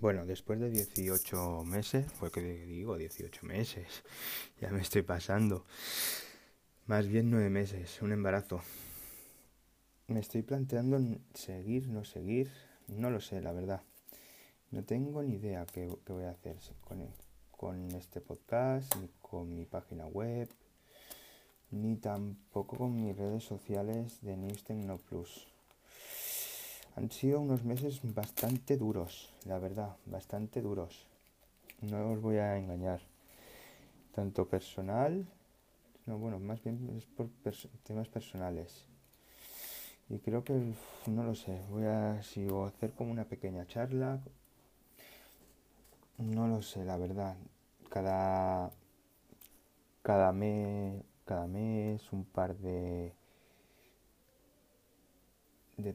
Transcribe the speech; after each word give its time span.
Bueno, 0.00 0.24
después 0.24 0.60
de 0.60 0.70
18 0.70 1.64
meses, 1.64 2.06
porque 2.20 2.40
digo 2.40 2.96
18 2.96 3.44
meses, 3.44 4.04
ya 4.60 4.70
me 4.70 4.80
estoy 4.80 5.02
pasando. 5.02 5.64
Más 6.86 7.08
bien 7.08 7.30
9 7.30 7.50
meses, 7.50 8.00
un 8.02 8.12
embarazo. 8.12 8.60
Me 10.06 10.20
estoy 10.20 10.42
planteando 10.42 11.00
seguir, 11.34 11.88
no 11.88 12.04
seguir, 12.04 12.52
no 12.86 13.10
lo 13.10 13.20
sé, 13.20 13.40
la 13.40 13.50
verdad. 13.50 13.82
No 14.70 14.84
tengo 14.84 15.24
ni 15.24 15.34
idea 15.34 15.66
qué, 15.66 15.88
voy 16.06 16.24
a 16.24 16.30
hacer 16.30 16.56
con, 16.82 17.04
con 17.50 17.90
este 17.96 18.20
podcast, 18.20 18.94
ni 18.96 19.08
con 19.20 19.52
mi 19.52 19.64
página 19.64 20.06
web, 20.06 20.48
ni 21.70 21.96
tampoco 21.96 22.76
con 22.76 23.00
mis 23.00 23.16
redes 23.16 23.44
sociales 23.44 24.20
de 24.22 24.36
News 24.36 24.64
Techno 24.64 24.98
Plus. 24.98 25.46
Han 26.96 27.10
sido 27.10 27.40
unos 27.40 27.64
meses 27.64 28.00
bastante 28.02 28.76
duros, 28.76 29.32
la 29.44 29.58
verdad, 29.58 29.96
bastante 30.06 30.62
duros. 30.62 31.06
No 31.82 32.12
os 32.12 32.20
voy 32.20 32.36
a 32.36 32.56
engañar. 32.56 33.00
Tanto 34.14 34.48
personal, 34.48 35.26
no, 36.06 36.18
bueno, 36.18 36.38
más 36.38 36.62
bien 36.62 36.88
es 36.96 37.04
por 37.04 37.28
temas 37.82 38.08
personales. 38.08 38.86
Y 40.08 40.18
creo 40.20 40.44
que, 40.44 40.72
no 41.06 41.24
lo 41.24 41.34
sé, 41.34 41.60
voy 41.68 41.84
a, 41.84 42.22
si 42.22 42.46
voy 42.46 42.64
a 42.64 42.68
hacer 42.68 42.92
como 42.92 43.10
una 43.10 43.24
pequeña 43.24 43.66
charla. 43.66 44.20
No 46.18 46.46
lo 46.46 46.62
sé, 46.62 46.84
la 46.84 46.96
verdad. 46.96 47.36
Cada, 47.90 48.70
cada 50.02 50.32
mes, 50.32 51.02
cada 51.26 51.46
mes, 51.46 52.12
un 52.12 52.24
par 52.24 52.56
de 52.56 53.12
de 55.76 55.94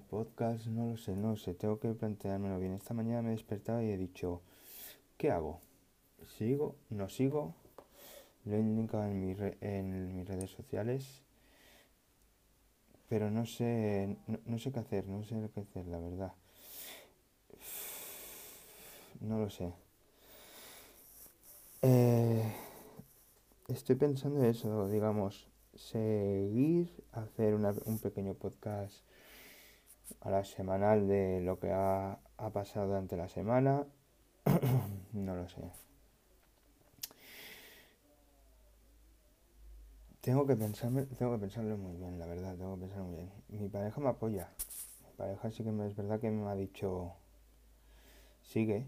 no 0.70 0.86
lo 0.92 0.98
sé, 0.98 1.16
no 1.16 1.32
lo 1.32 1.36
sé, 1.38 1.54
tengo 1.56 1.80
que 1.80 1.94
planteármelo 1.94 2.60
bien. 2.60 2.74
Esta 2.74 2.94
mañana 2.94 3.22
me 3.22 3.30
he 3.30 3.32
despertado 3.32 3.82
y 3.82 3.90
he 3.90 3.98
dicho, 3.98 4.42
¿qué 5.18 5.32
hago? 5.32 5.60
¿Sigo? 6.38 6.76
¿No 6.90 7.10
sigo? 7.10 7.56
Lo 8.46 8.56
he 8.56 8.60
indicado 8.60 9.06
en, 9.06 9.20
mi 9.20 9.36
en 9.62 10.16
mis 10.16 10.28
redes 10.28 10.52
sociales, 10.52 11.24
pero 13.10 13.30
no 13.32 13.46
sé, 13.46 14.18
no, 14.46 14.58
sé 14.60 14.72
qué 14.72 14.80
hacer, 14.80 15.08
no 15.08 15.24
sé 15.24 15.50
qué 15.54 15.62
hacer, 15.62 15.88
la 15.88 16.00
verdad. 16.00 16.34
No 19.20 19.40
lo 19.40 19.50
sé. 19.50 19.74
Estoy 23.72 23.96
pensando 23.96 24.44
eso, 24.44 24.88
digamos, 24.90 25.50
seguir, 25.76 27.04
hacer 27.12 27.56
un 27.56 28.00
pequeño 28.00 28.34
podcast 28.34 29.04
a 30.20 30.30
la 30.30 30.44
semanal 30.44 31.08
de 31.08 31.42
lo 31.42 31.60
que 31.60 31.72
ha, 31.72 32.20
pasado 32.54 32.88
durante 32.88 33.16
la 33.16 33.30
semana. 33.30 33.86
no 35.14 35.36
lo 35.36 35.48
sé. 35.48 35.62
Tengo 40.22 40.46
que 40.46 40.56
pensarme, 40.56 41.06
tengo 41.06 41.34
que 41.34 41.40
pensarlo 41.40 41.78
muy 41.78 41.96
bien, 41.98 42.20
la 42.20 42.28
verdad, 42.28 42.56
tengo 42.56 42.76
que 42.76 42.82
pensarlo 42.82 43.06
muy 43.06 43.16
bien. 43.18 43.32
Mi 43.50 43.70
pareja 43.70 44.02
me 44.02 44.10
apoya. 44.10 44.50
Mi 45.04 45.14
pareja 45.18 45.50
sí 45.50 45.64
que 45.64 45.70
es 45.70 45.96
verdad 45.96 46.20
que 46.20 46.30
me 46.30 46.48
ha 46.50 46.56
dicho 46.56 47.14
sigue, 48.42 48.88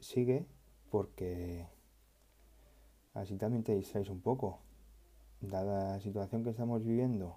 sigue, 0.00 0.46
porque 0.90 1.66
así 3.14 3.36
también 3.36 3.62
te 3.62 3.74
distraes 3.74 4.10
un 4.10 4.20
poco. 4.20 4.60
Dada 5.40 5.94
la 5.94 6.00
situación 6.00 6.44
que 6.44 6.50
estamos 6.50 6.84
viviendo, 6.84 7.36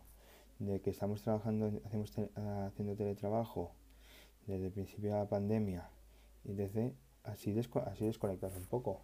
de 0.59 0.81
que 0.81 0.89
estamos 0.89 1.21
trabajando, 1.21 1.71
hacemos 1.85 2.11
haciendo 2.37 2.95
teletrabajo 2.95 3.71
desde 4.45 4.67
el 4.67 4.71
principio 4.71 5.11
de 5.11 5.17
la 5.17 5.27
pandemia 5.27 5.89
y 6.43 6.53
desde 6.53 6.93
así, 7.23 7.55
así 7.85 8.05
desconectar 8.05 8.51
un 8.55 8.65
poco. 8.65 9.01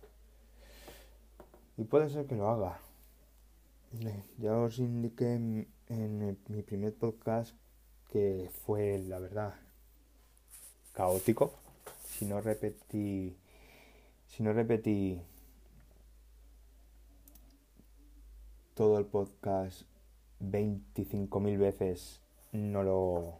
Y 1.77 1.83
puede 1.83 2.09
ser 2.09 2.25
que 2.25 2.35
lo 2.35 2.49
haga. 2.49 2.79
Ya 4.37 4.57
os 4.57 4.79
indiqué 4.79 5.33
en, 5.35 6.37
mi 6.47 6.61
primer 6.63 6.95
podcast 6.95 7.55
que 8.11 8.49
fue, 8.65 8.99
la 8.99 9.19
verdad, 9.19 9.53
caótico. 10.93 11.53
Si 12.03 12.25
no 12.25 12.41
repetí, 12.41 13.35
si 14.27 14.43
no 14.43 14.53
repetí 14.53 15.21
todo 18.73 18.97
el 18.99 19.05
podcast 19.05 19.83
25.000 20.41 21.57
veces 21.57 22.21
no 22.51 22.83
lo 22.83 23.39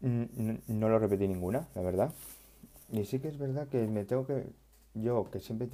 no 0.00 0.88
lo 0.88 0.98
repetí 0.98 1.26
ninguna, 1.26 1.68
la 1.74 1.82
verdad. 1.82 2.12
Y 2.92 3.04
sí 3.04 3.18
que 3.18 3.28
es 3.28 3.38
verdad 3.38 3.68
que 3.68 3.86
me 3.86 4.04
tengo 4.04 4.26
que 4.26 4.46
yo 4.94 5.28
que 5.30 5.40
siempre 5.40 5.68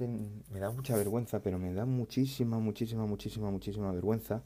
me 0.51 0.59
da 0.59 0.71
mucha 0.71 0.95
vergüenza, 0.95 1.39
pero 1.39 1.59
me 1.59 1.73
da 1.73 1.85
muchísima, 1.85 2.59
muchísima, 2.59 3.05
muchísima, 3.05 3.51
muchísima 3.51 3.91
vergüenza 3.91 4.41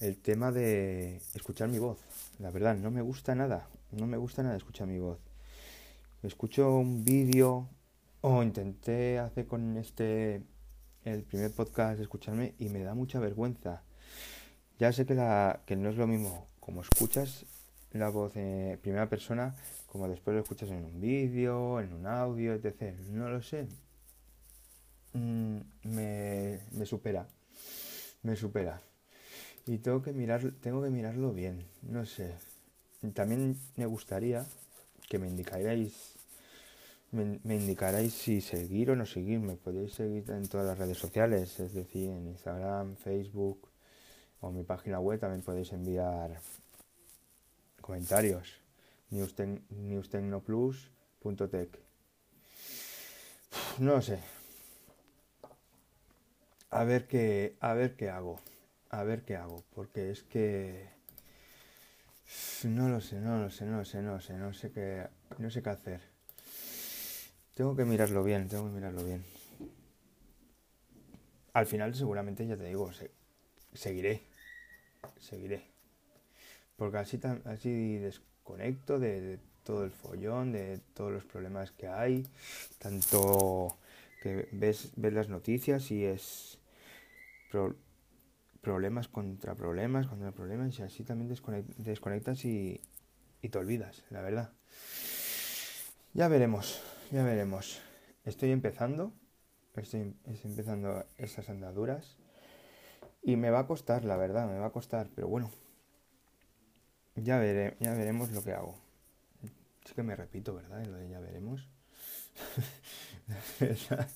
el 0.00 0.18
tema 0.18 0.50
de 0.50 1.16
escuchar 1.34 1.68
mi 1.68 1.78
voz. 1.78 1.98
La 2.38 2.50
verdad, 2.50 2.76
no 2.76 2.90
me 2.90 3.02
gusta 3.02 3.34
nada, 3.34 3.68
no 3.92 4.06
me 4.06 4.16
gusta 4.16 4.42
nada 4.42 4.56
escuchar 4.56 4.88
mi 4.88 4.98
voz. 4.98 5.18
Escucho 6.22 6.76
un 6.76 7.04
vídeo 7.04 7.68
o 8.20 8.42
intenté 8.42 9.18
hacer 9.18 9.46
con 9.46 9.76
este 9.76 10.42
el 11.04 11.22
primer 11.22 11.50
podcast 11.52 12.00
escucharme 12.00 12.54
y 12.58 12.68
me 12.68 12.82
da 12.82 12.94
mucha 12.94 13.18
vergüenza. 13.18 13.82
Ya 14.78 14.92
sé 14.92 15.06
que, 15.06 15.14
la, 15.14 15.62
que 15.66 15.76
no 15.76 15.90
es 15.90 15.96
lo 15.96 16.06
mismo 16.06 16.48
como 16.60 16.82
escuchas 16.82 17.44
la 17.92 18.08
voz 18.08 18.36
en 18.36 18.78
primera 18.78 19.08
persona 19.08 19.54
como 19.86 20.08
después 20.08 20.34
lo 20.34 20.40
escuchas 20.40 20.70
en 20.70 20.84
un 20.84 21.00
vídeo, 21.00 21.78
en 21.80 21.92
un 21.92 22.06
audio, 22.06 22.54
etc. 22.54 22.98
No 23.10 23.28
lo 23.28 23.42
sé. 23.42 23.66
Mm, 25.12 25.58
me, 25.84 26.60
me 26.70 26.86
supera. 26.86 27.28
Me 28.22 28.34
supera. 28.34 28.80
Y 29.66 29.78
tengo 29.78 30.00
que 30.00 30.12
mirar, 30.12 30.50
tengo 30.62 30.82
que 30.82 30.88
mirarlo 30.88 31.32
bien. 31.32 31.66
No 31.82 32.06
sé. 32.06 32.34
También 33.12 33.58
me 33.76 33.84
gustaría 33.84 34.46
que 35.10 35.18
me 35.18 35.28
indicarais 35.28 36.16
me, 37.12 37.54
indicaréis 37.54 38.14
si 38.14 38.40
seguir 38.40 38.90
o 38.90 38.96
no 38.96 39.06
seguir. 39.06 39.38
Me 39.40 39.54
podéis 39.56 39.94
seguir 39.94 40.28
en 40.30 40.48
todas 40.48 40.66
las 40.66 40.78
redes 40.78 40.98
sociales, 40.98 41.60
es 41.60 41.74
decir, 41.74 42.10
en 42.10 42.26
Instagram, 42.28 42.96
Facebook 42.96 43.68
o 44.40 44.50
mi 44.50 44.64
página 44.64 44.98
web 44.98 45.20
también 45.20 45.42
podéis 45.42 45.72
enviar 45.72 46.40
comentarios. 47.80 48.60
newstecnoplus.tech 49.10 51.78
No 53.78 54.02
sé. 54.02 54.18
A 56.70 56.84
ver 56.84 57.06
qué, 57.06 57.56
a 57.60 57.74
ver 57.74 57.96
qué 57.96 58.08
hago. 58.08 58.40
A 58.90 59.02
ver 59.04 59.24
qué 59.24 59.36
hago. 59.36 59.62
Porque 59.74 60.10
es 60.10 60.22
que 60.22 60.88
no 62.64 62.88
lo 62.88 63.00
sé, 63.00 63.20
no 63.20 63.38
lo 63.38 63.50
sé, 63.50 63.64
no 63.66 63.78
lo 63.78 63.84
sé, 63.84 64.02
no 64.02 64.12
lo 64.12 64.20
sé, 64.20 64.34
no 64.34 64.52
sé 64.54 64.70
qué, 64.72 65.06
no 65.38 65.50
sé 65.50 65.62
qué 65.62 65.70
hacer. 65.70 66.11
Tengo 67.54 67.76
que 67.76 67.84
mirarlo 67.84 68.24
bien, 68.24 68.48
tengo 68.48 68.64
que 68.64 68.70
mirarlo 68.70 69.04
bien. 69.04 69.24
Al 71.52 71.66
final 71.66 71.94
seguramente 71.94 72.46
ya 72.46 72.56
te 72.56 72.64
digo, 72.64 72.90
seguiré. 73.74 74.22
Seguiré. 75.18 75.62
Porque 76.76 76.96
así, 76.96 77.20
así 77.44 77.98
desconecto 77.98 78.98
de, 78.98 79.38
todo 79.64 79.84
el 79.84 79.90
follón, 79.90 80.52
de 80.52 80.78
todos 80.94 81.12
los 81.12 81.24
problemas 81.24 81.72
que 81.72 81.88
hay. 81.88 82.26
Tanto 82.78 83.76
que 84.22 84.48
ves, 84.52 84.92
ves 84.96 85.12
las 85.12 85.28
noticias 85.28 85.90
y 85.90 86.04
es 86.04 86.58
problemas 88.62 89.08
contra 89.08 89.54
problemas, 89.54 90.06
contra 90.06 90.32
problemas. 90.32 90.78
Y 90.78 90.82
así 90.82 91.04
también 91.04 91.28
desconectas 91.76 92.46
y, 92.46 92.80
y 93.42 93.48
te 93.50 93.58
olvidas, 93.58 94.04
la 94.08 94.22
verdad. 94.22 94.52
Ya 96.14 96.28
veremos. 96.28 96.82
Ya 97.12 97.22
veremos. 97.22 97.80
Estoy 98.24 98.52
empezando. 98.52 99.12
Estoy, 99.76 100.14
empezando 100.44 101.04
estas 101.18 101.50
andaduras. 101.50 102.16
Y 103.22 103.36
me 103.36 103.50
va 103.50 103.60
a 103.60 103.66
costar, 103.66 104.02
la 104.04 104.16
verdad, 104.16 104.48
me 104.48 104.58
va 104.58 104.68
a 104.68 104.72
costar. 104.72 105.10
Pero 105.14 105.28
bueno. 105.28 105.50
Ya, 107.16 107.38
veré, 107.38 107.76
ya 107.80 107.92
veremos 107.92 108.32
lo 108.32 108.42
que 108.42 108.54
hago. 108.54 108.78
Sí 109.84 109.92
que 109.94 110.02
me 110.02 110.16
repito, 110.16 110.54
¿verdad? 110.54 110.86
Lo 110.86 110.96
de 110.96 111.10
ya 111.10 111.20
veremos. 111.20 111.68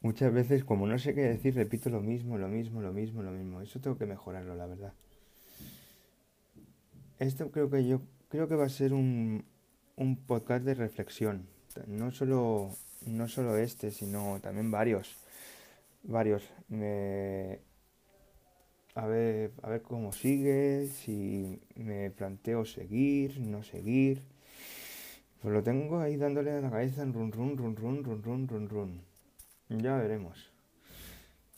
Muchas 0.00 0.32
veces, 0.32 0.64
como 0.64 0.88
no 0.88 0.98
sé 0.98 1.14
qué 1.14 1.20
decir, 1.20 1.54
repito 1.54 1.88
lo 1.88 2.00
mismo, 2.00 2.36
lo 2.36 2.48
mismo, 2.48 2.82
lo 2.82 2.92
mismo, 2.92 3.22
lo 3.22 3.30
mismo. 3.30 3.60
Eso 3.60 3.78
tengo 3.80 3.96
que 3.96 4.06
mejorarlo, 4.06 4.56
la 4.56 4.66
verdad. 4.66 4.92
Esto 7.20 7.52
creo 7.52 7.70
que 7.70 7.86
yo 7.86 8.00
creo 8.28 8.48
que 8.48 8.56
va 8.56 8.64
a 8.64 8.70
ser 8.70 8.92
un, 8.92 9.44
un 9.98 10.16
podcast 10.16 10.64
de 10.64 10.74
reflexión. 10.74 11.48
No 11.86 12.10
solo, 12.12 12.70
no 13.06 13.28
solo 13.28 13.56
este, 13.58 13.90
sino 13.90 14.38
también 14.40 14.70
varios. 14.70 15.16
varios. 16.04 16.48
Me... 16.68 17.60
A 18.94 19.06
ver, 19.06 19.52
a 19.62 19.68
ver 19.68 19.82
cómo 19.82 20.12
sigue, 20.12 20.88
si 20.88 21.60
me 21.76 22.10
planteo 22.10 22.64
seguir, 22.64 23.38
no 23.40 23.62
seguir. 23.62 24.22
Pues 25.40 25.54
lo 25.54 25.62
tengo 25.62 26.00
ahí 26.00 26.16
dándole 26.16 26.50
a 26.50 26.60
la 26.60 26.70
cabeza 26.70 27.02
en 27.02 27.12
run 27.12 27.30
run 27.30 27.56
run 27.56 27.76
run 27.76 28.04
run 28.04 28.22
run 28.22 28.48
run 28.48 28.68
run. 28.68 29.02
Ya 29.68 29.96
veremos. 29.96 30.50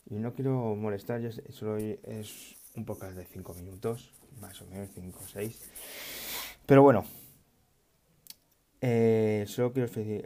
Y 0.07 0.15
no 0.15 0.33
quiero 0.33 0.75
molestar, 0.75 1.21
ya 1.21 1.31
solo 1.49 1.77
es 1.77 2.55
un 2.75 2.85
poco 2.85 3.11
de 3.11 3.25
5 3.25 3.53
minutos, 3.55 4.11
más 4.39 4.61
o 4.61 4.65
menos 4.67 4.89
5 4.93 5.19
o 5.19 5.27
6. 5.27 5.71
Pero 6.65 6.83
bueno, 6.83 7.05
eh, 8.81 9.45
solo 9.47 9.73
quiero 9.73 9.89
que 9.91 10.25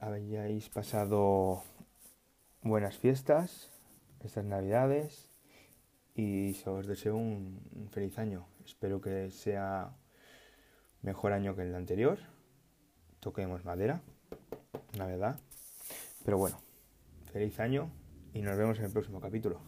hayáis 0.00 0.68
pasado 0.70 1.62
buenas 2.62 2.96
fiestas, 2.96 3.70
estas 4.24 4.44
navidades 4.44 5.30
y 6.14 6.56
os 6.66 6.86
deseo 6.86 7.16
un, 7.16 7.88
feliz 7.90 8.18
año. 8.18 8.46
Espero 8.64 9.00
que 9.00 9.30
sea 9.30 9.96
mejor 11.02 11.32
año 11.32 11.54
que 11.54 11.62
el 11.62 11.74
anterior. 11.74 12.18
Toquemos 13.20 13.64
madera, 13.64 14.00
la 14.96 15.06
verdad. 15.06 15.38
Pero 16.24 16.38
bueno, 16.38 16.58
feliz 17.32 17.60
año 17.60 17.90
y 18.32 18.42
nos 18.42 18.56
vemos 18.56 18.78
en 18.78 18.86
el 18.86 18.92
próximo 18.92 19.20
capítulo. 19.20 19.60